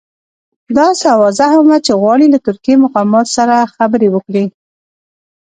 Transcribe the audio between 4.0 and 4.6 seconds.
وکړي.